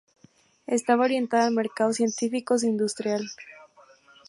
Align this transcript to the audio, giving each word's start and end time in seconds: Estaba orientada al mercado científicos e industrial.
Estaba 0.65 1.03
orientada 1.05 1.45
al 1.45 1.53
mercado 1.53 1.93
científicos 1.93 2.63
e 2.63 2.67
industrial. 2.67 3.23